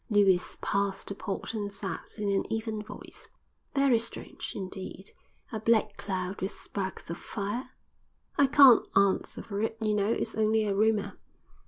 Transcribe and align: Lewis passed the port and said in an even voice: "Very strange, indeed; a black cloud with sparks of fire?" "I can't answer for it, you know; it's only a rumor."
Lewis 0.09 0.57
passed 0.61 1.09
the 1.09 1.13
port 1.13 1.53
and 1.53 1.71
said 1.71 1.99
in 2.17 2.27
an 2.31 2.51
even 2.51 2.81
voice: 2.81 3.27
"Very 3.75 3.99
strange, 3.99 4.53
indeed; 4.55 5.11
a 5.51 5.59
black 5.59 5.95
cloud 5.95 6.41
with 6.41 6.49
sparks 6.49 7.07
of 7.11 7.19
fire?" 7.19 7.69
"I 8.35 8.47
can't 8.47 8.83
answer 8.97 9.43
for 9.43 9.61
it, 9.61 9.77
you 9.79 9.93
know; 9.93 10.11
it's 10.11 10.33
only 10.33 10.63
a 10.65 10.73
rumor." 10.73 11.19